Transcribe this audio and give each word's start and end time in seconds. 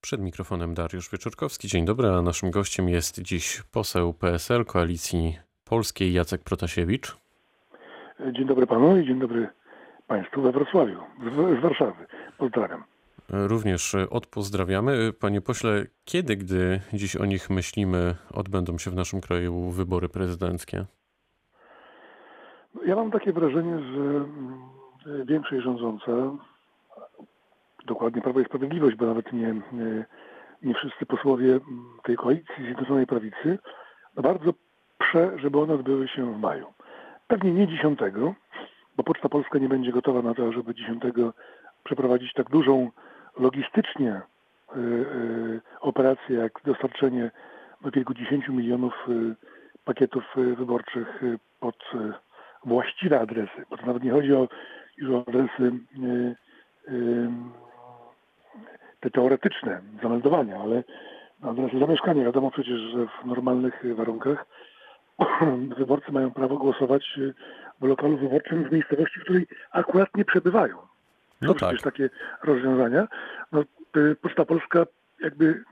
Przed 0.00 0.20
mikrofonem 0.20 0.74
Dariusz 0.74 1.10
Wieczorkowski. 1.10 1.68
Dzień 1.68 1.84
dobry, 1.84 2.08
a 2.08 2.22
naszym 2.22 2.50
gościem 2.50 2.88
jest 2.88 3.22
dziś 3.22 3.62
poseł 3.72 4.14
PSL 4.14 4.64
Koalicji 4.64 5.38
Polskiej 5.64 6.12
Jacek 6.12 6.44
Protasiewicz. 6.44 7.16
Dzień 8.32 8.46
dobry 8.46 8.66
panu 8.66 9.00
i 9.00 9.06
dzień 9.06 9.18
dobry 9.20 9.48
państwu 10.06 10.42
we 10.42 10.52
Wrocławiu, 10.52 11.00
z, 11.58 11.62
Warszawy. 11.62 12.06
Pozdrawiam. 12.38 12.84
Również 13.28 13.94
odpozdrawiamy. 14.10 15.12
Panie 15.12 15.40
pośle, 15.40 15.84
kiedy, 16.04 16.36
gdy 16.36 16.80
dziś 16.92 17.16
o 17.16 17.24
nich 17.24 17.50
myślimy, 17.50 18.14
odbędą 18.34 18.78
się 18.78 18.90
w 18.90 18.94
naszym 18.94 19.20
kraju 19.20 19.70
wybory 19.70 20.08
prezydenckie? 20.08 20.84
Ja 22.86 22.96
mam 22.96 23.10
takie 23.10 23.32
wrażenie, 23.32 23.78
że 23.78 24.00
mm, 24.00 25.26
większość 25.26 25.64
rządząca, 25.64 26.12
dokładnie 27.86 28.22
Prawo 28.22 28.40
i 28.40 28.44
Sprawiedliwość, 28.44 28.96
bo 28.96 29.06
nawet 29.06 29.32
nie, 29.32 29.54
nie, 30.62 30.74
wszyscy 30.74 31.06
posłowie 31.06 31.60
tej 32.02 32.16
koalicji 32.16 32.64
Zjednoczonej 32.64 33.06
Prawicy, 33.06 33.58
bardzo 34.16 34.52
prze, 34.98 35.38
żeby 35.38 35.60
one 35.60 35.74
odbyły 35.74 36.08
się 36.08 36.34
w 36.34 36.38
maju. 36.38 36.66
Pewnie 37.26 37.52
nie 37.52 37.68
10, 37.68 37.98
bo 38.96 39.02
Poczta 39.02 39.28
Polska 39.28 39.58
nie 39.58 39.68
będzie 39.68 39.92
gotowa 39.92 40.22
na 40.22 40.34
to, 40.34 40.52
żeby 40.52 40.74
10 40.74 41.02
przeprowadzić 41.84 42.32
tak 42.32 42.50
dużą 42.50 42.90
logistycznie 43.38 44.20
y, 44.76 44.78
y, 44.78 45.60
operację, 45.80 46.36
jak 46.36 46.60
dostarczenie 46.64 47.30
do 47.80 47.90
kilkudziesięciu 47.90 48.52
milionów 48.52 48.94
y, 49.08 49.34
pakietów 49.84 50.24
wyborczych 50.36 51.22
pod 51.60 51.76
właściwe 52.64 53.20
adresy, 53.20 53.66
bo 53.70 53.76
to 53.76 53.86
nawet 53.86 54.02
nie 54.02 54.10
chodzi 54.10 54.34
o 54.34 54.48
już 54.96 55.10
o 55.10 55.24
adresy 55.28 55.72
teoretyczne 59.10 59.80
zameldowania, 60.02 60.60
ale 60.60 60.84
adresy 61.42 61.78
zamieszkania. 61.78 62.24
Wiadomo 62.24 62.50
przecież, 62.50 62.80
że 62.80 63.06
w 63.06 63.26
normalnych 63.26 63.82
warunkach 63.96 64.46
wyborcy 65.78 66.12
mają 66.12 66.30
prawo 66.30 66.56
głosować 66.56 67.18
y, 67.18 67.34
w 67.80 67.84
lokalu 67.84 68.16
wyborczym 68.16 68.64
w 68.64 68.72
miejscowości, 68.72 69.20
w 69.20 69.22
której 69.22 69.46
akurat 69.70 70.16
nie 70.16 70.24
przebywają. 70.24 70.76
No 71.40 71.48
Są 71.48 71.54
tak. 71.54 71.68
przecież 71.68 71.82
takie 71.82 72.10
rozwiązania. 72.42 73.08
No, 73.52 73.64
y, 73.96 74.16
Poczta 74.22 74.44
Polska 74.44 74.86
jakby, 75.20 75.64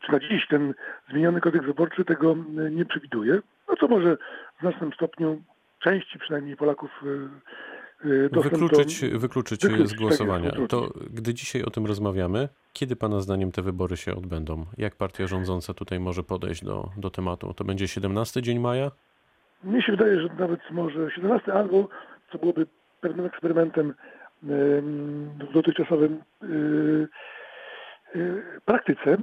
czy, 0.00 0.12
na 0.12 0.20
dziś 0.20 0.46
ten 0.48 0.74
zmieniony 1.10 1.40
kodeks 1.40 1.66
wyborczy 1.66 2.04
tego 2.04 2.32
y, 2.32 2.70
nie 2.70 2.84
przewiduje, 2.84 3.40
no 3.68 3.76
co 3.76 3.88
może 3.88 4.16
w 4.58 4.60
znacznym 4.60 4.92
stopniu 4.92 5.42
części 5.78 6.18
przynajmniej 6.18 6.56
Polaków 6.56 7.04
Wykluczyć, 8.04 9.00
do... 9.00 9.18
wykluczyć 9.18 9.62
wykluczyć, 9.62 9.62
z 9.62 9.90
tak 9.90 9.98
głosowania. 9.98 10.50
wykluczyć. 10.50 10.70
To 10.70 10.88
gdy 11.10 11.34
dzisiaj 11.34 11.62
o 11.62 11.70
tym 11.70 11.86
rozmawiamy, 11.86 12.48
kiedy 12.72 12.96
Pana 12.96 13.20
zdaniem 13.20 13.52
te 13.52 13.62
wybory 13.62 13.96
się 13.96 14.14
odbędą? 14.14 14.66
Jak 14.78 14.96
partia 14.96 15.26
rządząca 15.26 15.74
tutaj 15.74 16.00
może 16.00 16.22
podejść 16.22 16.64
do, 16.64 16.90
do 16.96 17.10
tematu? 17.10 17.54
To 17.54 17.64
będzie 17.64 17.88
17 17.88 18.42
dzień 18.42 18.58
maja? 18.58 18.90
Mnie 19.64 19.82
się 19.82 19.92
wydaje, 19.92 20.20
że 20.20 20.28
nawet 20.38 20.60
może 20.70 21.10
17 21.10 21.52
albo, 21.52 21.88
co 22.32 22.38
byłoby 22.38 22.66
pewnym 23.00 23.26
eksperymentem 23.26 23.94
ym, 24.44 25.30
w 25.50 25.52
dotychczasowym 25.52 26.22
praktyce, 28.64 29.16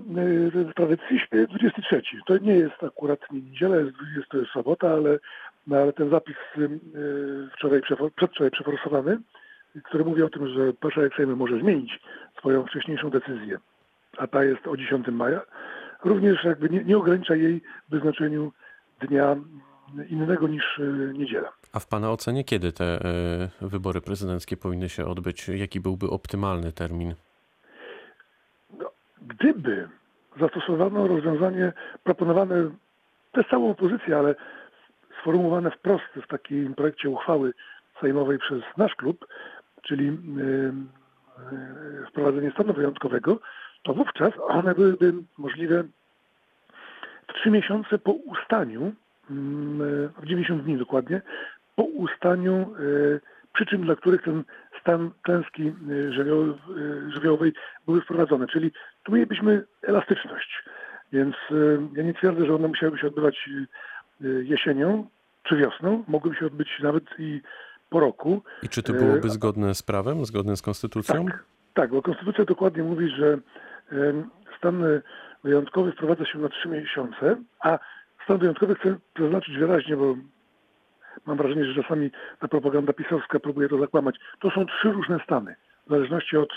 w 0.54 0.74
tradycji 0.76 1.20
śpiew 1.20 1.50
23. 1.50 2.02
To 2.26 2.38
nie 2.38 2.56
jest 2.56 2.84
akurat 2.84 3.20
nie 3.32 3.42
niedziela, 3.42 3.76
jest 3.76 3.92
20, 3.92 4.22
to 4.32 4.38
jest 4.38 4.52
sobota, 4.52 4.90
ale, 4.90 5.20
no, 5.68 5.78
ale 5.78 5.94
ten 5.94 6.10
zapis 6.10 6.36
yy, 6.58 7.50
wczoraj, 7.54 7.82
przefor- 7.82 8.12
przedwczoraj 8.16 8.52
przeforsowany, 8.52 9.18
który 9.84 10.06
mówi 10.06 10.24
o 10.24 10.30
tym, 10.30 10.48
że 10.48 10.74
marszałek 10.84 11.14
Sejmu 11.16 11.36
może 11.36 11.60
zmienić 11.60 12.00
swoją 12.38 12.66
wcześniejszą 12.66 13.10
decyzję, 13.10 13.58
a 14.18 14.28
ta 14.28 14.44
jest 14.44 14.68
o 14.68 14.78
10 14.78 15.08
maja, 15.08 15.42
również 16.04 16.44
jakby 16.44 16.70
nie, 16.70 16.84
nie 16.84 16.98
ogranicza 16.98 17.36
jej 17.36 17.62
wyznaczeniu 17.90 18.52
dnia 19.02 19.36
innego 20.10 20.48
niż 20.48 20.78
y, 20.80 21.14
niedziela. 21.14 21.52
A 21.74 21.80
w 21.80 21.88
Pana 21.88 22.12
ocenie 22.12 22.44
kiedy 22.44 22.72
te 22.72 23.00
wybory 23.62 24.02
prezydenckie 24.02 24.58
powinny 24.58 24.90
się 24.90 25.06
odbyć? 25.06 25.48
Jaki 25.50 25.80
byłby 25.80 26.10
optymalny 26.10 26.72
termin? 26.72 27.14
No, 28.80 28.92
gdyby 29.22 29.88
zastosowano 30.40 31.08
rozwiązanie 31.08 31.74
proponowane 32.04 32.70
przez 33.34 33.48
całą 33.48 33.72
opozycję, 33.72 34.18
ale 34.18 34.36
sformułowane 35.28 35.72
wprost 35.72 36.06
w 36.24 36.28
takim 36.28 36.74
projekcie 36.76 37.10
uchwały 37.10 37.54
sejmowej 38.02 38.40
przez 38.40 38.62
nasz 38.78 38.96
klub, 38.96 39.28
czyli 39.82 40.08
y, 40.08 40.12
y, 42.02 42.06
wprowadzenie 42.10 42.52
stanu 42.52 42.74
wyjątkowego, 42.74 43.40
to 43.84 43.94
wówczas 43.94 44.34
one 44.48 44.76
byłyby 44.76 45.14
możliwe 45.38 45.84
w 47.28 47.34
trzy 47.34 47.52
miesiące 47.52 47.98
po 47.98 48.12
ustaniu, 48.12 48.94
mm, 49.32 50.10
w 50.18 50.26
90 50.26 50.64
dni 50.64 50.78
dokładnie, 50.78 51.22
po 51.76 51.84
ustaniu 51.84 52.76
przyczyn, 53.54 53.82
dla 53.82 53.96
których 53.96 54.22
ten 54.24 54.44
stan 54.82 55.12
klęski 55.22 55.74
żywioł- 56.10 56.58
żywiołowej 57.14 57.54
były 57.86 58.02
wprowadzone. 58.02 58.48
Czyli 58.48 58.72
tu 59.04 59.12
mielibyśmy 59.12 59.64
elastyczność. 59.82 60.64
Więc 61.12 61.36
ja 61.94 62.04
nie 62.04 62.14
twierdzę, 62.14 62.46
że 62.46 62.56
one 62.56 62.68
musiałyby 62.68 62.98
się 62.98 63.08
odbywać 63.08 63.50
jesienią 64.44 65.08
czy 65.50 65.56
wiosną. 65.58 66.04
Mogłyby 66.08 66.36
się 66.36 66.46
odbyć 66.46 66.70
nawet 66.84 67.04
i 67.20 67.42
po 67.90 68.00
roku. 68.00 68.42
I 68.64 68.70
czy 68.70 68.84
to 68.84 68.94
E, 68.94 68.96
byłoby 68.96 69.30
zgodne 69.30 69.76
z 69.76 69.84
prawem, 69.84 70.26
zgodne 70.26 70.58
z 70.58 70.62
konstytucją? 70.62 71.26
Tak, 71.26 71.44
tak, 71.74 71.90
bo 71.90 72.02
Konstytucja 72.02 72.46
dokładnie 72.46 72.84
mówi, 72.84 73.10
że 73.10 73.38
stan 74.58 74.84
e, 74.84 75.02
wyjątkowy 75.44 75.92
wprowadza 75.92 76.26
się 76.26 76.40
na 76.40 76.50
trzy 76.50 76.70
miesiące, 76.70 77.36
a 77.60 77.80
stan 78.24 78.38
wyjątkowy 78.38 78.76
chcę 78.76 78.96
zaznaczyć 79.20 79.58
wyraźnie, 79.58 79.98
bo 79.98 80.16
mam 81.26 81.38
wrażenie, 81.38 81.66
że 81.66 81.84
czasami 81.84 82.12
ta 82.40 82.48
propaganda 82.48 82.94
pisowska 82.94 83.40
próbuje 83.40 83.70
to 83.70 83.80
zakłamać. 83.80 84.16
To 84.40 84.52
są 84.52 84.66
trzy 84.66 84.92
różne 84.92 85.20
stany, 85.24 85.56
w 85.88 85.90
zależności 85.90 86.38
od, 86.38 86.50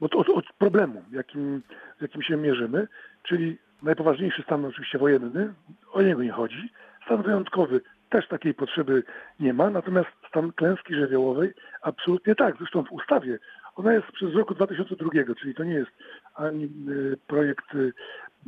od, 0.00 0.14
od, 0.14 0.28
od 0.28 0.44
problemu, 0.58 1.02
jakim, 1.12 1.62
z 1.98 2.02
jakim 2.02 2.22
się 2.22 2.36
mierzymy, 2.36 2.88
czyli 3.22 3.58
najpoważniejszy 3.82 4.42
stan 4.42 4.64
oczywiście 4.64 4.98
wojenny, 4.98 5.54
o 5.92 6.02
niego 6.02 6.22
nie 6.22 6.32
chodzi. 6.32 6.72
Stan 7.06 7.22
wyjątkowy 7.22 7.80
też 8.12 8.28
takiej 8.28 8.54
potrzeby 8.54 9.02
nie 9.40 9.52
ma, 9.52 9.70
natomiast 9.70 10.08
stan 10.28 10.52
klęski 10.52 10.94
żywiołowej 10.94 11.52
absolutnie 11.82 12.34
tak. 12.34 12.56
Zresztą 12.58 12.84
w 12.84 12.92
ustawie 12.92 13.38
ona 13.76 13.92
jest 13.92 14.06
przez 14.12 14.34
roku 14.34 14.54
2002, 14.54 15.10
czyli 15.40 15.54
to 15.54 15.64
nie 15.64 15.74
jest 15.74 15.90
ani 16.34 16.64
y, 16.64 17.16
projekt 17.26 17.74
y, 17.74 17.92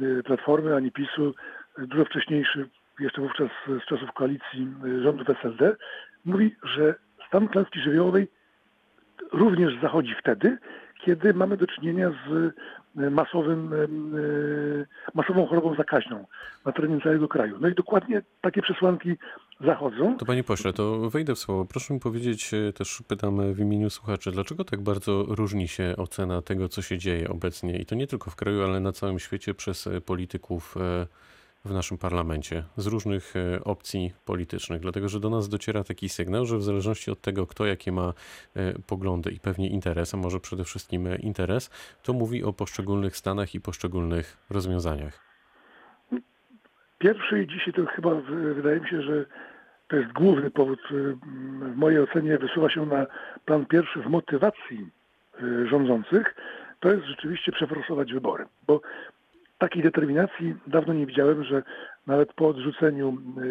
y, 0.02 0.22
Platformy, 0.22 0.76
ani 0.76 0.92
PiSu, 0.92 1.34
dużo 1.78 2.04
wcześniejszy, 2.04 2.68
jeszcze 3.00 3.20
wówczas 3.20 3.50
z 3.66 3.86
czasów 3.86 4.12
koalicji 4.12 4.68
rządów 5.02 5.30
SLD, 5.30 5.76
mówi, 6.24 6.56
że 6.62 6.94
stan 7.28 7.48
klęski 7.48 7.80
żywiołowej 7.80 8.28
również 9.32 9.80
zachodzi 9.82 10.14
wtedy, 10.20 10.58
kiedy 11.04 11.34
mamy 11.34 11.56
do 11.56 11.66
czynienia 11.66 12.10
z 12.10 12.32
y, 12.98 13.10
masowym, 13.10 13.72
y, 13.72 14.86
masową 15.14 15.46
chorobą 15.46 15.74
zakaźną 15.74 16.26
na 16.66 16.72
terenie 16.72 17.00
całego 17.00 17.28
kraju. 17.28 17.56
No 17.60 17.68
i 17.68 17.74
dokładnie 17.74 18.22
takie 18.40 18.62
przesłanki 18.62 19.16
zachodzą. 19.60 20.16
To 20.16 20.26
panie 20.26 20.44
pośle, 20.44 20.72
to 20.72 21.10
wejdę 21.10 21.34
w 21.34 21.38
słowo. 21.38 21.64
Proszę 21.64 21.94
mi 21.94 22.00
powiedzieć, 22.00 22.54
e, 22.54 22.72
też 22.72 23.02
pytam 23.08 23.40
e, 23.40 23.52
w 23.52 23.60
imieniu 23.60 23.90
słuchaczy, 23.90 24.30
dlaczego 24.30 24.64
tak 24.64 24.80
bardzo 24.80 25.22
różni 25.28 25.68
się 25.68 25.94
ocena 25.96 26.42
tego, 26.42 26.68
co 26.68 26.82
się 26.82 26.98
dzieje 26.98 27.28
obecnie 27.28 27.78
i 27.78 27.86
to 27.86 27.94
nie 27.94 28.06
tylko 28.06 28.30
w 28.30 28.36
kraju, 28.36 28.62
ale 28.64 28.80
na 28.80 28.92
całym 28.92 29.18
świecie 29.18 29.54
przez 29.54 29.86
e, 29.86 30.00
polityków 30.00 30.76
e, 30.76 31.06
w 31.64 31.72
naszym 31.72 31.98
parlamencie 31.98 32.62
z 32.76 32.86
różnych 32.86 33.34
e, 33.36 33.64
opcji 33.64 34.12
politycznych, 34.24 34.80
dlatego 34.80 35.08
że 35.08 35.20
do 35.20 35.30
nas 35.30 35.48
dociera 35.48 35.84
taki 35.84 36.08
sygnał, 36.08 36.46
że 36.46 36.56
w 36.56 36.62
zależności 36.62 37.10
od 37.10 37.20
tego, 37.20 37.46
kto 37.46 37.66
jakie 37.66 37.92
ma 37.92 38.12
e, 38.56 38.78
poglądy 38.86 39.30
i 39.30 39.40
pewnie 39.40 39.68
interes, 39.68 40.14
a 40.14 40.16
może 40.16 40.40
przede 40.40 40.64
wszystkim 40.64 41.06
e, 41.06 41.16
interes, 41.16 41.70
to 42.02 42.12
mówi 42.12 42.44
o 42.44 42.52
poszczególnych 42.52 43.16
stanach 43.16 43.54
i 43.54 43.60
poszczególnych 43.60 44.36
rozwiązaniach. 44.50 45.24
Pierwszy 46.98 47.42
i 47.42 47.46
dzisiaj 47.46 47.74
to 47.74 47.86
chyba 47.86 48.10
wydaje 48.54 48.80
mi 48.80 48.88
się, 48.88 49.02
że 49.02 49.26
to 49.88 49.96
jest 49.96 50.12
główny 50.12 50.50
powód 50.50 50.80
w 51.72 51.76
mojej 51.76 52.00
ocenie 52.00 52.38
wysuwa 52.38 52.70
się 52.70 52.86
na 52.86 53.06
plan 53.44 53.66
pierwszy 53.66 54.00
w 54.00 54.06
motywacji 54.06 54.90
rządzących, 55.70 56.34
to 56.80 56.90
jest 56.92 57.04
rzeczywiście 57.04 57.52
przeforsować 57.52 58.12
wybory. 58.12 58.46
Bo 58.66 58.80
takiej 59.64 59.82
determinacji 59.82 60.54
dawno 60.66 60.94
nie 60.94 61.06
widziałem, 61.06 61.44
że 61.44 61.62
nawet 62.06 62.32
po 62.32 62.48
odrzuceniu 62.48 63.18
y, 63.38 63.42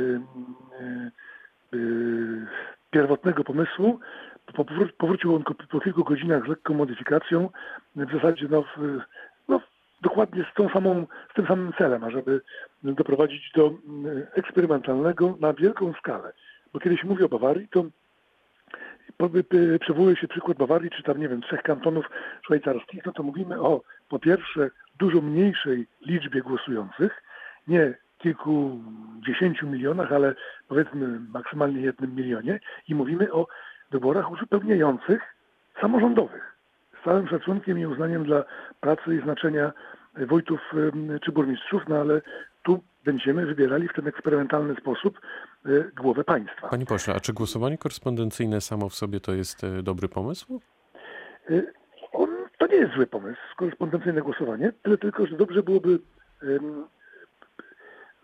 y, 0.84 1.78
y, 1.78 2.46
pierwotnego 2.92 3.44
pomysłu 3.44 4.00
po, 4.46 4.64
powró- 4.64 4.92
powrócił 4.98 5.36
on 5.36 5.44
po 5.70 5.80
kilku 5.80 6.04
godzinach 6.04 6.46
z 6.46 6.48
lekką 6.48 6.74
modyfikacją, 6.74 7.50
w 7.96 8.14
zasadzie 8.14 8.48
no, 8.50 8.62
w, 8.62 9.00
no, 9.48 9.62
dokładnie 10.02 10.46
z 10.52 10.56
tą 10.56 10.70
samą, 10.70 11.08
z 11.32 11.34
tym 11.36 11.48
samym 11.48 11.74
celem, 11.78 12.04
ażeby 12.04 12.42
doprowadzić 12.84 13.52
do 13.56 13.72
eksperymentalnego 14.34 15.38
na 15.40 15.54
wielką 15.54 15.94
skalę. 15.94 16.34
Bo 16.74 16.80
kiedy 16.80 16.98
się 16.98 17.08
mówi 17.08 17.24
o 17.24 17.30
Bawarii, 17.30 17.68
to 17.68 17.86
przywołuje 19.80 20.16
się 20.16 20.28
przykład 20.28 20.58
Bawarii, 20.58 20.90
czy 20.90 21.04
tam, 21.04 21.20
nie 21.20 21.30
wiem, 21.30 21.42
trzech 21.42 21.62
kantonów 21.62 22.06
szwajcarskich, 22.46 23.06
no 23.06 23.12
to 23.12 23.24
mówimy 23.24 23.62
o, 23.62 23.82
po 24.10 24.20
pierwsze, 24.20 24.70
dużo 25.00 25.22
mniejszej 25.22 25.88
liczbie 26.02 26.42
głosujących, 26.42 27.24
nie 27.68 27.94
kilkudziesięciu 28.18 29.68
milionach, 29.68 30.12
ale 30.12 30.36
powiedzmy 30.68 31.20
maksymalnie 31.20 31.82
jednym 31.82 32.16
milionie 32.16 32.60
i 32.88 32.96
mówimy 32.96 33.34
o 33.34 33.48
wyborach 33.92 34.32
uzupełniających 34.32 35.22
samorządowych. 35.82 36.56
Z 37.02 37.04
całym 37.06 37.28
szacunkiem 37.28 37.80
i 37.80 37.86
uznaniem 37.86 38.24
dla 38.24 38.44
pracy 38.82 39.16
i 39.16 39.24
znaczenia 39.24 39.72
wójtów 40.16 40.60
czy 41.26 41.32
burmistrzów, 41.32 41.82
no 41.88 41.96
ale 41.96 42.22
tu 42.64 42.84
będziemy 43.06 43.46
wybierali 43.46 43.88
w 43.88 43.94
ten 43.94 44.08
eksperymentalny 44.08 44.76
sposób 44.76 45.20
y, 45.66 45.92
głowę 45.96 46.24
państwa. 46.24 46.68
Panie 46.70 46.86
pośle, 46.86 47.14
a 47.14 47.20
czy 47.20 47.34
głosowanie 47.34 47.78
korespondencyjne 47.78 48.62
samo 48.62 48.90
w 48.90 48.94
sobie 48.94 49.20
to 49.20 49.34
jest 49.34 49.64
e, 49.64 49.84
dobry 49.84 50.10
pomysł? 50.10 50.62
Y, 52.74 52.76
nie 52.76 52.82
jest 52.82 52.94
zły 52.94 53.08
pomysł, 53.08 53.40
korespondencyjne 53.58 54.22
głosowanie, 54.22 54.72
tyle 54.84 54.98
tylko, 54.98 55.26
że 55.26 55.38
dobrze 55.38 55.64
byłoby, 55.64 56.00
ym, 56.44 56.86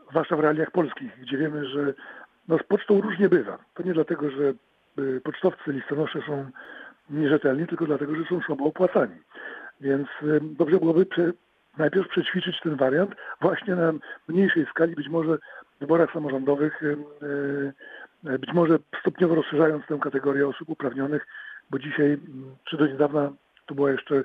zwłaszcza 0.10 0.36
w 0.36 0.40
realiach 0.40 0.72
polskich, 0.72 1.20
gdzie 1.22 1.38
wiemy, 1.38 1.66
że 1.66 1.94
no, 2.48 2.58
z 2.58 2.64
pocztą 2.64 3.02
różnie 3.02 3.30
bywa. 3.30 3.58
To 3.74 3.84
nie 3.84 3.94
dlatego, 3.94 4.30
że 4.30 4.54
y, 5.04 5.22
pocztowcy, 5.22 5.74
listonosze 5.74 6.22
są 6.28 6.50
nierzetelni, 7.10 7.68
tylko 7.68 7.86
dlatego, 7.86 8.16
że 8.16 8.24
są 8.30 8.42
słabo 8.42 8.66
opłacani. 8.66 9.16
Więc 9.82 10.08
ym, 10.24 10.56
dobrze 10.56 10.78
byłoby 10.78 11.06
prze, 11.06 11.32
najpierw 11.78 12.08
przećwiczyć 12.08 12.62
ten 12.62 12.76
wariant 12.76 13.16
właśnie 13.42 13.76
na 13.76 13.94
mniejszej 14.28 14.66
skali, 14.66 14.96
być 14.96 15.10
może 15.10 15.38
w 15.38 15.80
wyborach 15.80 16.14
samorządowych, 16.14 16.84
y, 16.84 18.38
być 18.40 18.54
może 18.54 18.80
stopniowo 19.00 19.36
rozszerzając 19.36 19.86
tę 19.86 20.00
kategorię 20.00 20.48
osób 20.48 20.70
uprawnionych, 20.70 21.28
bo 21.70 21.80
dzisiaj, 21.80 22.18
czy 22.70 22.78
do 22.78 22.88
niedawna, 22.88 23.32
to 23.70 23.76
była 23.76 23.92
jeszcze 23.92 24.24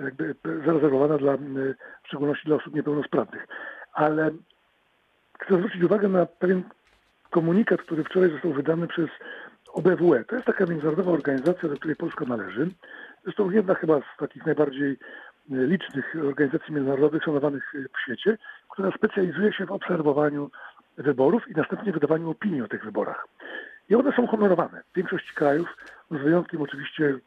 jakby 0.00 0.34
zarezerwowana 0.66 1.18
dla, 1.18 1.36
w 1.36 2.06
szczególności 2.06 2.46
dla 2.46 2.56
osób 2.56 2.74
niepełnosprawnych. 2.74 3.46
Ale 3.92 4.30
chcę 5.38 5.54
zwrócić 5.54 5.82
uwagę 5.82 6.08
na 6.08 6.26
pewien 6.26 6.62
komunikat, 7.30 7.82
który 7.82 8.04
wczoraj 8.04 8.30
został 8.30 8.52
wydany 8.52 8.86
przez 8.86 9.08
OBWE. 9.72 10.24
To 10.24 10.34
jest 10.34 10.46
taka 10.46 10.66
międzynarodowa 10.66 11.12
organizacja, 11.12 11.68
do 11.68 11.76
której 11.76 11.96
Polska 11.96 12.24
należy. 12.24 12.70
Zresztą 13.24 13.50
jedna 13.50 13.74
chyba 13.74 14.00
z 14.00 14.18
takich 14.18 14.46
najbardziej 14.46 14.96
licznych 15.48 16.16
organizacji 16.28 16.74
międzynarodowych 16.74 17.22
szanowanych 17.22 17.74
w 17.96 18.00
świecie, 18.02 18.38
która 18.68 18.90
specjalizuje 18.90 19.52
się 19.52 19.66
w 19.66 19.72
obserwowaniu 19.72 20.50
wyborów 20.96 21.48
i 21.48 21.54
następnie 21.54 21.92
wydawaniu 21.92 22.30
opinii 22.30 22.62
o 22.62 22.68
tych 22.68 22.84
wyborach. 22.84 23.28
I 23.88 23.94
one 23.94 24.12
są 24.12 24.26
honorowane 24.26 24.82
w 24.92 24.96
większości 24.96 25.34
krajów, 25.34 25.76
z 26.10 26.16
wyjątkiem 26.16 26.62
oczywiście 26.62 27.18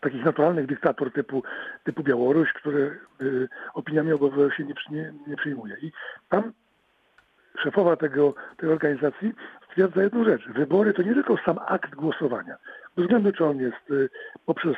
takich 0.00 0.24
naturalnych 0.24 0.66
dyktator 0.66 1.12
typu, 1.12 1.42
typu 1.84 2.02
Białoruś, 2.02 2.52
które 2.52 2.78
y, 3.20 3.48
opiniami 3.74 4.12
OBWE 4.12 4.50
się 4.56 4.64
nie, 4.64 4.74
nie, 4.90 5.12
nie 5.26 5.36
przyjmuje. 5.36 5.76
I 5.82 5.92
tam 6.28 6.52
szefowa 7.62 7.96
tego, 7.96 8.34
tej 8.56 8.68
organizacji 8.68 9.32
stwierdza 9.66 10.02
jedną 10.02 10.24
rzecz. 10.24 10.48
Wybory 10.48 10.92
to 10.92 11.02
nie 11.02 11.14
tylko 11.14 11.36
sam 11.36 11.58
akt 11.66 11.94
głosowania. 11.94 12.56
Bez 12.96 13.04
względu 13.04 13.32
czy 13.32 13.44
on 13.44 13.58
jest 13.58 13.90
y, 13.90 14.08
poprzez 14.46 14.76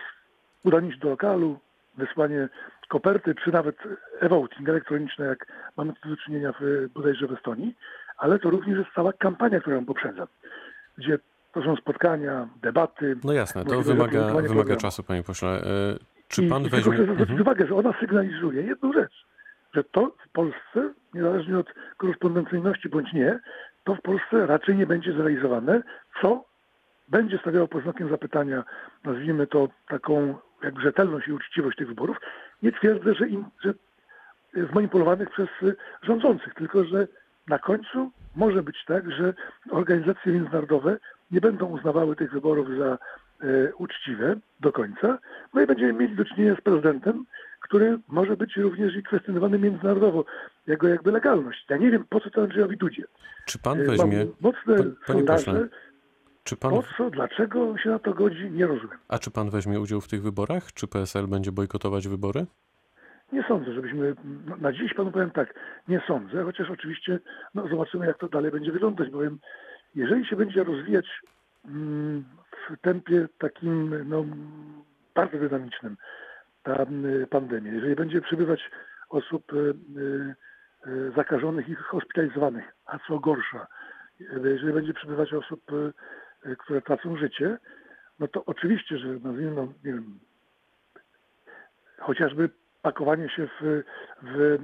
udanie 0.64 0.92
się 0.92 0.98
do 0.98 1.08
lokalu, 1.08 1.58
wysłanie 1.96 2.48
koperty, 2.88 3.34
czy 3.34 3.52
nawet 3.52 3.76
e-voting 4.20 4.68
elektroniczne, 4.68 5.26
jak 5.26 5.46
mamy 5.76 5.92
tu 5.92 6.08
do 6.08 6.16
czynienia 6.16 6.52
w, 6.60 6.88
bodajże 6.94 7.26
w 7.26 7.32
Estonii, 7.32 7.74
ale 8.16 8.38
to 8.38 8.50
również 8.50 8.78
jest 8.78 8.90
cała 8.94 9.12
kampania, 9.12 9.60
która 9.60 9.76
ją 9.76 9.84
poprzedza, 9.84 10.26
gdzie 10.98 11.18
to 11.52 11.62
są 11.62 11.76
spotkania, 11.76 12.48
debaty. 12.62 13.16
No 13.24 13.32
jasne, 13.32 13.64
to 13.64 13.82
wymaga, 13.82 14.34
wymaga 14.34 14.76
czasu, 14.76 15.02
panie 15.02 15.22
pośle. 15.22 15.48
E, 15.48 15.62
Czy 16.28 16.44
I- 16.44 16.48
pan 16.48 16.62
i 16.62 16.70
tylko 16.70 16.76
weźmie... 16.90 16.92
chcę 16.94 17.02
zwrócić 17.04 17.30
Mhm. 17.30 17.40
uwagę, 17.40 17.66
że 17.66 17.74
ona 17.76 17.92
sygnalizuje 18.00 18.62
jedną 18.62 18.92
rzecz, 18.92 19.26
że 19.74 19.84
to 19.84 20.12
w 20.28 20.32
Polsce, 20.32 20.92
niezależnie 21.14 21.58
od 21.58 21.66
korespondencyjności 21.96 22.88
bądź 22.88 23.12
nie, 23.12 23.40
to 23.84 23.94
w 23.94 24.02
Polsce 24.02 24.46
raczej 24.46 24.76
nie 24.76 24.86
będzie 24.86 25.12
zrealizowane, 25.12 25.82
co 26.22 26.44
będzie 27.08 27.38
stawiało 27.38 27.68
pod 27.68 27.82
znakiem 27.82 28.08
zapytania, 28.10 28.64
nazwijmy 29.04 29.46
to 29.46 29.68
taką 29.88 30.34
jakby 30.62 30.80
rzetelność 30.80 31.28
i 31.28 31.32
uczciwość 31.32 31.78
tych 31.78 31.88
wyborów. 31.88 32.16
Nie 32.62 32.72
twierdzę, 32.72 33.14
że, 33.14 33.28
im, 33.28 33.44
że 33.64 33.74
zmanipulowanych 34.70 35.30
przez 35.30 35.48
rządzących, 36.02 36.54
tylko 36.54 36.84
że 36.84 37.08
na 37.48 37.58
końcu 37.58 38.10
może 38.36 38.62
być 38.62 38.84
tak, 38.84 39.10
że 39.12 39.34
organizacje 39.70 40.32
międzynarodowe 40.32 40.96
nie 41.32 41.40
będą 41.40 41.66
uznawały 41.66 42.16
tych 42.16 42.32
wyborów 42.32 42.68
za 42.78 42.98
e, 43.40 43.74
uczciwe 43.74 44.36
do 44.60 44.72
końca, 44.72 45.18
no 45.54 45.62
i 45.62 45.66
będziemy 45.66 45.92
mieli 45.92 46.16
do 46.16 46.24
czynienia 46.24 46.56
z 46.56 46.60
prezydentem, 46.60 47.24
który 47.60 47.98
może 48.08 48.36
być 48.36 48.56
również 48.56 48.96
i 48.96 49.02
kwestionowany 49.02 49.58
międzynarodowo, 49.58 50.24
jego 50.66 50.88
jakby 50.88 51.12
legalność. 51.12 51.66
Ja 51.70 51.76
nie 51.76 51.90
wiem, 51.90 52.04
po 52.08 52.20
co 52.20 52.30
to 52.30 52.42
Andrzejowi 52.42 52.76
Dudzie. 52.76 53.04
Czy 53.46 53.58
pan 53.58 53.80
E, 53.80 53.84
weźmie... 53.84 54.18
Mam 54.18 54.26
mocne 54.40 54.90
Pa- 55.06 55.12
sondaże, 55.12 55.68
Czy 56.44 56.56
pan... 56.56 56.70
po 56.70 56.82
co, 56.96 57.10
dlaczego 57.10 57.78
się 57.78 57.90
na 57.90 57.98
to 57.98 58.14
godzi, 58.14 58.50
nie 58.50 58.66
rozumiem. 58.66 58.98
A 59.08 59.18
czy 59.18 59.30
pan 59.30 59.50
weźmie 59.50 59.80
udział 59.80 60.00
w 60.00 60.08
tych 60.08 60.22
wyborach? 60.22 60.72
Czy 60.72 60.86
PSL 60.88 61.26
będzie 61.26 61.52
bojkotować 61.52 62.08
wybory? 62.08 62.46
Nie 63.32 63.44
sądzę, 63.48 63.72
żebyśmy, 63.72 64.14
no, 64.46 64.56
na 64.56 64.72
dziś 64.72 64.94
panu 64.94 65.12
powiem 65.12 65.30
tak, 65.30 65.54
nie 65.88 66.02
sądzę, 66.06 66.44
chociaż 66.44 66.70
oczywiście 66.70 67.18
no, 67.54 67.68
zobaczymy, 67.68 68.06
jak 68.06 68.18
to 68.18 68.28
dalej 68.28 68.50
będzie 68.50 68.72
wyglądać, 68.72 69.10
bowiem 69.10 69.38
jeżeli 69.94 70.26
się 70.26 70.36
będzie 70.36 70.64
rozwijać 70.64 71.06
mm, 71.64 72.24
w 72.68 72.80
tempie 72.80 73.28
takim 73.38 74.08
no, 74.08 74.24
bardzo 75.14 75.38
dynamicznym 75.38 75.96
ta 76.62 76.86
pandemia, 77.30 77.72
jeżeli 77.72 77.94
będzie 77.94 78.20
przybywać 78.20 78.70
osób 79.08 79.52
y, 79.52 79.56
y, 79.56 80.34
y, 80.90 81.12
zakażonych 81.16 81.68
i 81.68 81.74
hospitalizowanych, 81.74 82.64
a 82.86 82.98
co 82.98 83.18
gorsza, 83.18 83.66
jeżeli 84.44 84.72
będzie 84.72 84.94
przybywać 84.94 85.34
osób, 85.34 85.60
które 86.58 86.82
tracą 86.82 87.16
życie, 87.16 87.58
no 88.18 88.28
to 88.28 88.44
oczywiście, 88.44 88.98
że 88.98 89.08
nazwijmy, 89.08 89.50
no, 89.50 89.62
nie 89.84 89.92
wiem, 89.92 90.18
chociażby 91.98 92.50
pakowanie 92.82 93.28
się 93.28 93.46
w, 93.46 93.82
w, 94.22 94.58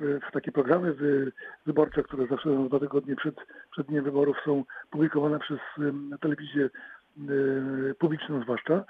w, 0.00 0.20
w 0.28 0.32
takie 0.32 0.52
programy 0.52 0.94
wy, 0.94 1.32
wyborcze, 1.66 2.02
które 2.02 2.26
zawsze 2.26 2.66
dwa 2.68 2.80
tygodnie 2.80 3.16
przed, 3.16 3.36
przed 3.70 3.86
dniem 3.86 4.04
wyborów 4.04 4.36
są 4.44 4.64
publikowane 4.90 5.38
przez 5.38 5.58
telewizję 6.20 6.70
publiczną 7.98 8.42
zwłaszcza, 8.42 8.84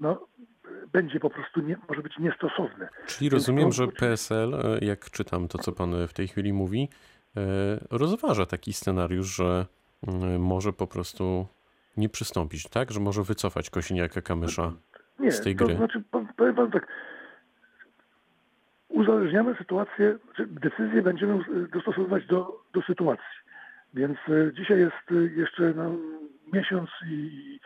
no, 0.00 0.26
będzie 0.92 1.20
po 1.20 1.30
prostu 1.30 1.60
nie, 1.60 1.76
może 1.88 2.02
być 2.02 2.18
niestosowne. 2.18 2.88
Czyli 3.06 3.30
rozumiem, 3.30 3.72
że 3.72 3.88
PSL, 3.88 4.54
e, 4.54 4.84
jak 4.84 5.10
czytam 5.10 5.48
to, 5.48 5.58
co 5.58 5.72
pan 5.72 6.06
w 6.08 6.12
tej 6.12 6.28
chwili 6.28 6.52
mówi, 6.52 6.88
e, 7.36 7.40
rozważa 7.90 8.46
taki 8.46 8.72
scenariusz, 8.72 9.36
że 9.36 9.66
może 10.38 10.72
po 10.72 10.86
prostu 10.86 11.46
nie 11.96 12.08
przystąpić, 12.08 12.68
tak? 12.68 12.90
Że 12.90 13.00
może 13.00 13.22
wycofać 13.22 13.70
Kosiniaka-Kamysza. 13.70 14.72
Nie, 15.18 15.32
z 15.32 15.40
tej 15.40 15.56
to 15.56 15.64
gry. 15.64 15.76
znaczy, 15.76 16.02
po- 16.10 16.26
powiem 16.36 16.54
panu 16.54 16.70
tak, 16.70 16.86
uzależniamy 18.88 19.54
sytuację, 19.54 20.18
czy 20.36 20.46
decyzję 20.46 21.02
będziemy 21.02 21.44
dostosowywać 21.72 22.26
do, 22.26 22.62
do 22.72 22.82
sytuacji. 22.82 23.36
Więc 23.94 24.18
y, 24.28 24.52
dzisiaj 24.54 24.78
jest 24.78 25.10
y, 25.12 25.32
jeszcze 25.36 25.72
no, 25.76 25.96
miesiąc 26.52 26.90
i, 27.06 27.60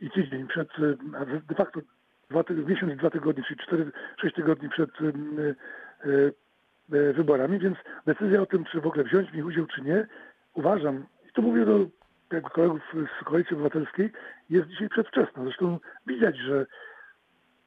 i 0.00 0.10
tydzień 0.10 0.46
przed, 0.46 0.78
y, 0.78 0.96
a 1.20 1.24
de 1.24 1.54
facto 1.54 1.80
dwa, 2.30 2.44
miesiąc 2.66 2.92
i 2.92 2.96
dwa 2.96 3.10
tygodnie, 3.10 3.44
czyli 3.44 3.60
cztery, 3.60 3.92
sześć 4.20 4.34
tygodni 4.34 4.68
przed 4.68 4.90
y, 5.00 5.54
y, 6.06 7.12
wyborami, 7.12 7.58
więc 7.58 7.78
decyzja 8.06 8.42
o 8.42 8.46
tym, 8.46 8.64
czy 8.64 8.80
w 8.80 8.86
ogóle 8.86 9.04
wziąć 9.04 9.30
w 9.30 9.34
nich 9.34 9.46
udział, 9.46 9.66
czy 9.66 9.82
nie, 9.82 10.06
uważam, 10.54 11.06
i 11.28 11.32
to 11.32 11.42
mówię 11.42 11.64
do 11.64 11.78
jakby 12.32 12.50
kolegów 12.50 12.82
z 13.20 13.24
Koalicji 13.24 13.54
Obywatelskiej, 13.54 14.12
jest 14.50 14.68
dzisiaj 14.68 14.88
przedwczesna. 14.88 15.44
Zresztą 15.44 15.78
widać, 16.06 16.36
że 16.36 16.66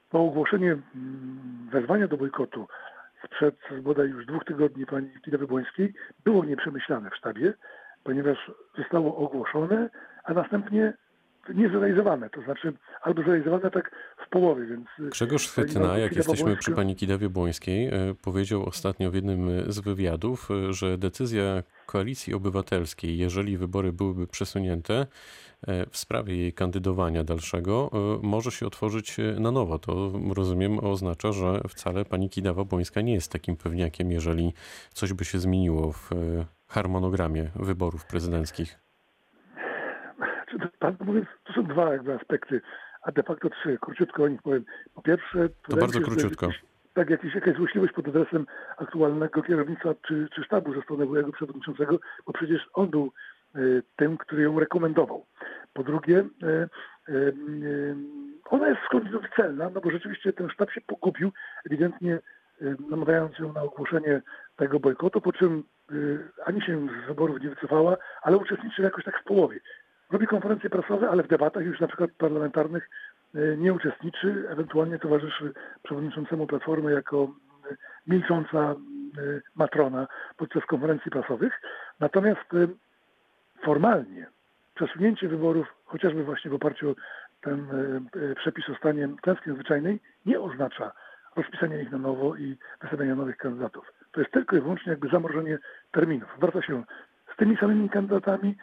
po 0.10 0.20
ogłoszeniu 0.20 0.68
mm, 0.68 1.70
wezwania 1.72 2.08
do 2.08 2.18
bojkotu 2.18 2.68
sprzed 3.26 3.56
bodaj 3.82 4.10
już 4.10 4.26
dwóch 4.26 4.46
tygodni 4.46 4.86
pani 4.86 5.10
Kidawy 5.22 5.48
Błońskiej 5.48 5.94
było 6.24 6.46
nieprzemyślane 6.46 7.10
w 7.10 7.16
sztabie, 7.16 7.54
ponieważ 8.04 8.52
zostało 8.78 9.18
ogłoszone, 9.18 9.90
a 10.24 10.34
następnie 10.34 10.94
nie 11.56 11.70
zrealizowane. 11.70 12.30
To 12.30 12.42
znaczy 12.42 12.74
albo 13.02 13.24
zrealizowane 13.24 13.72
tak 13.72 13.92
w 14.28 14.30
połowie, 14.30 14.66
więc... 14.66 14.88
y, 15.00 15.10
Grzegorz 15.10 15.48
Chwytyna, 15.48 15.98
jak 15.98 16.16
jesteśmy 16.16 16.58
przy 16.58 16.72
pani 16.72 16.96
Kidawie 16.96 17.30
Błońskiej, 17.30 17.88
e, 17.88 17.92
powiedział 18.22 18.66
ostatnio 18.66 19.12
w 19.12 19.16
jednym 19.16 19.72
z 19.72 19.80
wywiadów, 19.80 20.50
e, 20.52 20.74
że 20.74 20.98
decyzja 20.98 21.64
Koalicji 21.86 22.34
Obywatelskiej, 22.34 23.18
jeżeli 23.18 23.58
wybory 23.58 23.94
byłyby 23.94 24.28
przesunięte 24.28 25.08
w 25.90 25.98
sprawie 25.98 26.38
jej 26.38 26.54
kandydowania 26.54 27.24
dalszego, 27.24 27.92
może 28.24 28.52
się 28.52 28.68
otworzyć 28.68 29.18
na 29.40 29.52
nowo. 29.52 29.80
To 29.80 30.12
rozumiem 30.34 30.80
oznacza, 30.80 31.32
że 31.32 31.62
wcale 31.70 32.06
pani 32.06 32.30
Kidawa 32.30 32.64
Błońska 32.64 33.02
nie 33.02 33.14
jest 33.14 33.32
takim 33.32 33.58
pewniakiem, 33.58 34.12
jeżeli 34.12 34.54
coś 34.94 35.14
by 35.14 35.26
się 35.26 35.40
zmieniło 35.40 35.92
w 35.92 36.10
harmonogramie 36.68 37.50
wyborów 37.56 38.06
prezydenckich. 38.06 38.89
Czy 40.62 40.68
to, 40.68 40.78
pan 40.80 40.96
mówiąc, 41.00 41.28
to 41.44 41.54
są 41.54 41.64
dwa 41.64 41.94
jakby 41.94 42.14
aspekty, 42.14 42.62
a 43.02 43.12
de 43.12 43.24
facto 43.24 43.50
trzy. 43.50 43.78
Króciutko 43.82 44.24
o 44.24 44.28
nich 44.28 44.42
powiem. 44.42 44.66
Po 44.94 45.02
pierwsze... 45.02 45.50
To 45.68 45.78
bardzo 45.78 46.02
króciutko. 46.02 46.50
Tak, 46.94 47.10
jakiś, 47.10 47.36
jakaś 47.36 47.56
złośliwość 47.56 47.94
pod 47.94 48.08
adresem 48.08 48.46
aktualnego 48.78 49.42
kierownictwa 49.42 49.94
czy, 50.08 50.28
czy 50.36 50.44
sztabu 50.44 50.74
ze 50.74 50.82
strony 50.82 51.06
byłego 51.06 51.32
przewodniczącego, 51.32 52.00
bo 52.26 52.34
przecież 52.34 52.70
on 52.74 52.90
był 52.90 53.12
e, 53.56 53.60
tym, 53.96 54.18
który 54.18 54.44
ją 54.44 54.60
rekomendował. 54.60 55.26
Po 55.74 55.84
drugie, 55.84 56.18
e, 56.44 56.48
e, 56.48 56.70
ona 58.50 58.70
jest 58.70 58.82
skądinąd 58.86 59.26
celna, 59.36 59.70
no 59.70 59.82
bo 59.82 59.92
rzeczywiście 59.92 60.34
ten 60.34 60.50
sztab 60.50 60.72
się 60.72 60.82
pogubił, 60.82 61.32
ewidentnie 61.66 62.20
namawiając 62.90 63.40
ją 63.40 63.54
na 63.54 63.62
ogłoszenie 63.62 64.22
tego 64.56 64.80
bojkotu, 64.80 65.22
po 65.22 65.34
czym 65.34 65.64
ani 66.46 66.62
się 66.62 66.88
z 66.88 67.08
wyborów 67.08 67.42
nie 67.42 67.50
wycofała, 67.50 67.98
ale 68.22 68.38
uczestniczy 68.38 68.82
jakoś 68.82 69.04
tak 69.04 69.22
w 69.22 69.24
połowie. 69.24 69.60
Robi 70.12 70.28
konferencje 70.28 70.70
prasowe, 70.70 71.10
ale 71.10 71.24
w 71.24 71.28
debatach 71.28 71.66
już 71.66 71.80
na 71.80 71.88
przykład 71.88 72.12
parlamentarnych 72.12 72.90
e, 73.36 73.58
nie 73.58 73.74
uczestniczy, 73.74 74.46
ewentualnie 74.50 75.00
towarzyszy 75.00 75.54
przewodniczącemu 75.84 76.48
Platformy 76.48 76.92
jako 76.92 77.24
e, 77.72 77.76
milcząca 78.08 78.60
e, 78.60 78.76
matrona 79.56 80.08
podczas 80.38 80.66
konferencji 80.66 81.12
prasowych. 81.12 81.62
Natomiast 82.00 82.50
formalnie 83.64 84.28
przesunięcie 84.76 85.28
wyborów, 85.28 85.68
chociażby 85.86 86.24
właśnie 86.24 86.52
w 86.52 86.54
oparciu 86.54 86.90
o 86.90 86.96
ten 87.42 87.68
przepis 88.36 88.70
o 88.70 88.76
stanie 88.76 89.10
klęski 89.22 89.50
nadzwyczajnej, 89.50 90.00
nie 90.26 90.40
oznacza 90.40 90.92
rozpisania 91.36 91.82
ich 91.82 91.92
na 91.92 91.98
nowo 91.98 92.36
i 92.36 92.58
wystawiania 92.82 93.16
nowych 93.16 93.38
kandydatów. 93.38 93.94
To 94.12 94.20
jest 94.20 94.34
tylko 94.34 94.56
i 94.56 94.62
wyłącznie 94.62 94.90
jakby 94.90 95.10
zamrożenie 95.10 95.58
terminów. 95.92 96.30
Wraca 96.40 96.62
się 96.62 96.84
z 97.34 97.38
tymi 97.38 97.58
samymi 97.58 97.90
kandydatami 97.90 98.56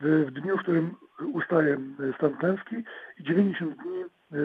w, 0.00 0.30
dniu, 0.30 0.56
w 0.56 0.62
którym 0.62 0.94
ustaje 1.32 1.78
stan 2.16 2.36
klęski 2.36 2.76
i 3.18 3.22
90 3.22 3.76
dni 3.76 4.02
e, 4.02 4.36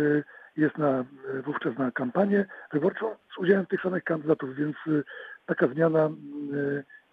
jest 0.57 0.77
na, 0.77 1.05
wówczas 1.45 1.77
na 1.77 1.91
kampanię 1.91 2.45
wyborczą 2.73 3.15
z 3.35 3.37
udziałem 3.37 3.65
tych 3.65 3.81
samych 3.81 4.03
kandydatów, 4.03 4.55
więc 4.55 4.75
e, 4.87 4.91
taka 5.45 5.67
zmiana 5.67 6.05
e, 6.05 6.09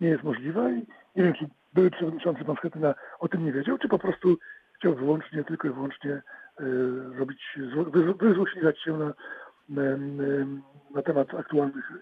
nie 0.00 0.08
jest 0.08 0.22
możliwa 0.22 0.70
i 0.70 0.86
nie 1.16 1.22
wiem, 1.22 1.34
czy 1.34 1.48
były 1.74 1.90
przewodniczący 1.90 2.44
pan 2.44 2.56
Schetyna 2.56 2.94
o 3.18 3.28
tym 3.28 3.44
nie 3.44 3.52
wiedział, 3.52 3.78
czy 3.78 3.88
po 3.88 3.98
prostu 3.98 4.38
chciał 4.74 4.94
wyłącznie, 4.94 5.44
tylko 5.44 5.68
i 5.68 5.70
wyłącznie 5.70 6.22
robić, 7.18 7.58
zło- 7.74 7.90
wyzło- 7.90 8.18
wyzłośliwiać 8.18 8.80
się 8.80 8.98
na, 8.98 9.12
na, 9.68 9.82
na 10.94 11.02
temat 11.02 11.34
aktualnych 11.34 11.92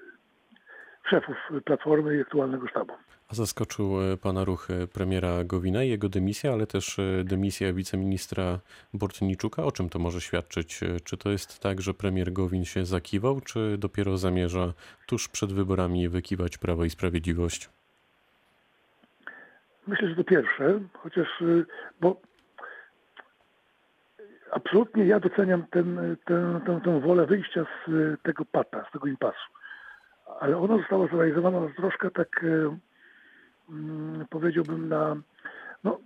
szefów 1.09 1.37
Platformy 1.64 2.16
i 2.16 2.21
aktualnego 2.21 2.69
sztabu. 2.69 2.92
A 3.30 3.35
zaskoczył 3.35 4.00
e, 4.00 4.16
pana 4.16 4.45
ruch 4.45 4.71
e, 4.71 4.87
premiera 4.87 5.45
Gowina 5.45 5.85
i 5.85 5.88
jego 5.88 6.09
dymisja, 6.09 6.52
ale 6.52 6.66
też 6.66 6.99
e, 6.99 7.25
dymisja 7.25 7.73
wiceministra 7.73 8.59
Bortniczuka. 8.95 9.64
O 9.64 9.73
czym 9.73 9.88
to 9.88 9.99
może 9.99 10.21
świadczyć? 10.21 10.80
Czy 11.04 11.16
to 11.16 11.30
jest 11.30 11.61
tak, 11.61 11.80
że 11.80 11.95
premier 11.95 12.33
Gowin 12.33 12.64
się 12.64 12.85
zakiwał, 12.85 13.40
czy 13.40 13.78
dopiero 13.78 14.16
zamierza 14.16 14.73
tuż 15.07 15.28
przed 15.28 15.52
wyborami 15.52 16.09
wykiwać 16.09 16.59
Prawo 16.59 16.85
i 16.85 16.90
Sprawiedliwość? 16.90 17.71
Myślę, 19.87 20.09
że 20.09 20.14
to 20.16 20.25
pierwsze, 20.25 20.80
chociaż, 20.92 21.28
bo 22.00 22.21
absolutnie 24.50 25.07
ja 25.07 25.21
doceniam 25.21 25.64
ten, 25.71 26.16
tę, 26.25 26.61
tę, 26.66 26.80
tę 26.85 27.00
wolę 27.00 27.26
wyjścia 27.26 27.66
z 27.87 27.90
tego 28.23 28.45
pata, 28.45 28.87
z 28.88 28.92
tego 28.92 29.07
impasu. 29.07 29.60
Ale 30.41 30.57
ona 30.59 30.79
została 30.79 31.07
zrealizowana 31.07 31.61
troszkę 31.77 32.11
tak, 32.11 32.45
y, 32.45 32.71
mm, 33.71 34.27
powiedziałbym, 34.31 34.89
na 34.89 35.17
no, 35.85 35.99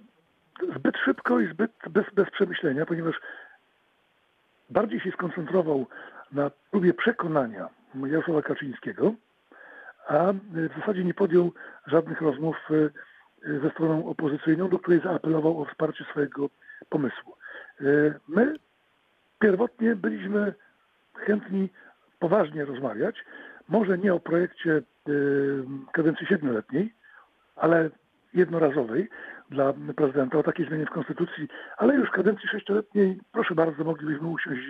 zbyt 0.77 0.97
szybko 0.97 1.41
i 1.41 1.53
zbyt 1.53 1.73
bez, 1.91 2.15
bez 2.15 2.31
przemyślenia, 2.31 2.87
ponieważ 2.87 3.21
bardziej 4.71 5.01
się 5.01 5.11
skoncentrował 5.11 5.87
na 6.33 6.51
próbie 6.71 6.95
przekonania 6.95 7.69
Jarosława 8.07 8.43
Kaczyńskiego, 8.43 9.15
a 10.09 10.31
y, 10.31 10.69
w 10.69 10.81
zasadzie 10.81 11.05
nie 11.05 11.15
podjął 11.15 11.53
żadnych 11.87 12.21
rozmów 12.21 12.57
y, 12.71 12.91
ze 13.63 13.71
stroną 13.71 14.07
opozycyjną, 14.07 14.69
do 14.69 14.79
której 14.79 15.01
zaapelował 15.01 15.61
o 15.61 15.65
wsparcie 15.65 16.05
swojego 16.05 16.51
pomysłu. 16.89 17.37
My 18.29 18.57
pierwotnie 19.39 19.97
byliśmy 19.97 20.55
chętni 21.15 21.69
poważnie 22.19 22.65
rozmawiać, 22.65 23.17
może 23.69 23.99
nie 23.99 24.15
o 24.15 24.21
projekcie 24.21 24.83
y, 25.09 25.65
kadencji 25.93 26.27
siedmioletniej, 26.27 26.95
ale 27.57 27.91
jednorazowej 28.35 29.09
dla 29.51 29.73
prezydenta, 29.97 30.39
o 30.39 30.43
takiej 30.43 30.67
zmianie 30.67 30.87
w 30.87 30.91
konstytucji, 30.91 31.49
ale 31.77 31.95
już 31.95 32.11
kadencji 32.11 32.49
sześcioletniej, 32.49 33.21
proszę 33.33 33.55
bardzo, 33.55 33.85
moglibyśmy 33.85 34.29
usiąść 34.29 34.63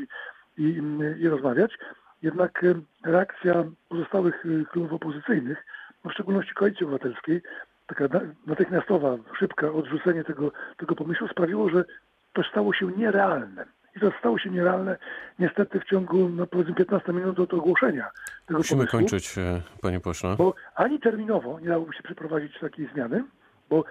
i, 0.59 0.83
i, 1.21 1.29
rozmawiać. 1.29 1.79
Jednak 2.23 2.65
y, 2.65 2.75
reakcja 3.05 3.65
pozostałych 3.89 4.47
y, 4.47 4.65
klubów 4.71 4.93
opozycyjnych, 4.93 5.67
no 6.05 6.11
w 6.11 6.15
szczególności 6.15 6.55
Koalicji 6.55 6.87
Obywatelskiej, 6.87 7.43
taka 7.87 8.09
na- 8.09 8.35
natychmiastowa, 8.47 9.17
szybka 9.39 9.73
odrzucenie 9.73 10.25
tego, 10.25 10.53
tego 10.77 10.95
pomysłu 10.95 11.29
sprawiło, 11.29 11.69
że 11.69 11.85
to 12.33 12.43
stało 12.43 12.73
się 12.75 12.87
nierealne. 12.87 13.65
I 13.97 14.01
to 14.01 14.13
stało 14.19 14.39
się 14.39 14.51
nierealne 14.51 14.97
niestety 15.39 15.81
w 15.81 15.85
ciągu, 15.85 16.29
no 16.29 16.47
powiedzmy 16.47 16.75
15 16.75 17.13
minut 17.13 17.39
od 17.41 17.55
ogłoszenia 17.55 18.11
tego 18.47 18.59
Musimy 18.59 18.79
pomysłu. 18.79 18.99
kończyć, 18.99 19.39
e, 19.39 19.61
panie 19.83 20.01
pośle. 20.01 20.35
Bo 20.39 20.55
ani 20.75 21.01
terminowo 21.01 21.61
nie 21.61 21.69
dałoby 21.69 21.93
się 21.95 22.03
przeprowadzić 22.03 22.59
takiej 22.59 22.89
zmiany, 22.95 23.25
bo 23.71 23.85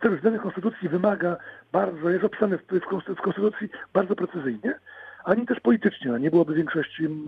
ten 0.00 0.18
zmiany 0.20 0.38
konstytucji 0.38 0.88
wymaga 0.88 1.36
bardzo, 1.72 2.10
jest 2.10 2.24
opisany 2.24 2.58
w, 2.58 2.62
w, 2.62 2.66
konst- 2.86 3.14
w 3.14 3.20
konstytucji 3.20 3.68
bardzo 3.92 4.16
precyzyjnie, 4.16 4.78
ani 5.24 5.46
też 5.46 5.60
politycznie. 5.60 6.10
No, 6.10 6.18
nie 6.18 6.30
byłoby 6.30 6.54
większości 6.54 7.04
m, 7.06 7.26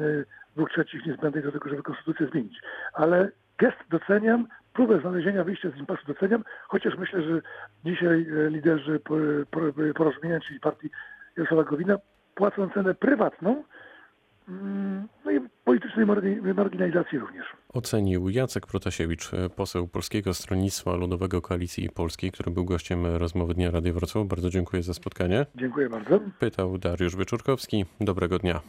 dwóch 0.56 0.70
trzecich 0.70 1.06
niezbędnej 1.06 1.44
do 1.44 1.52
tego, 1.52 1.68
żeby 1.70 1.82
konstytucję 1.82 2.26
zmienić. 2.26 2.58
Ale 2.92 3.30
gest 3.58 3.76
doceniam, 3.90 4.46
próbę 4.72 5.00
znalezienia 5.00 5.44
wyjścia 5.44 5.70
z 5.70 5.76
impasu 5.76 6.02
doceniam, 6.06 6.44
chociaż 6.68 6.96
myślę, 6.98 7.22
że 7.22 7.40
dzisiaj 7.84 8.26
e, 8.46 8.50
liderzy 8.50 9.00
po- 9.00 9.14
po- 9.50 9.94
porozumienia, 9.94 10.40
czyli 10.40 10.60
partii 10.60 10.90
Jarosława 11.36 11.64
Gowina, 11.64 11.96
płacą 12.34 12.68
cenę 12.74 12.94
prywatną, 12.94 13.64
mm, 14.48 15.08
no 15.24 15.30
i 15.30 15.40
politycznej 15.64 16.06
margi- 16.06 16.54
marginalizacji 16.54 17.18
również. 17.18 17.46
Ocenił 17.72 18.28
Jacek 18.28 18.66
Protasiewicz, 18.66 19.34
e, 19.34 19.50
poseł 19.50 19.88
Polskiego 19.88 20.34
Stronnictwa 20.34 20.96
Ludowego 20.96 21.42
Koalicji 21.42 21.88
Polskiej, 21.90 22.30
który 22.32 22.50
był 22.50 22.64
gościem 22.64 23.06
rozmowy 23.06 23.54
Dnia 23.54 23.70
Radia 23.70 23.92
Wrocław. 23.92 24.26
Bardzo 24.26 24.50
dziękuję 24.50 24.82
za 24.82 24.94
spotkanie. 24.94 25.46
Dziękuję 25.54 25.88
bardzo. 25.88 26.20
Pytał 26.38 26.78
Dariusz 26.78 27.16
Wyczorkowski. 27.16 27.84
Dobrego 28.00 28.38
dnia. 28.38 28.60